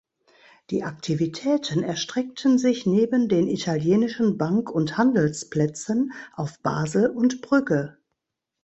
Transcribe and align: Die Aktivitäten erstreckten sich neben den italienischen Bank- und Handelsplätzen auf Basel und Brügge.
Die 0.71 0.81
Aktivitäten 0.83 1.83
erstreckten 1.83 2.57
sich 2.57 2.87
neben 2.87 3.29
den 3.29 3.47
italienischen 3.47 4.35
Bank- 4.35 4.71
und 4.71 4.97
Handelsplätzen 4.97 6.11
auf 6.33 6.59
Basel 6.63 7.07
und 7.11 7.43
Brügge. 7.43 7.99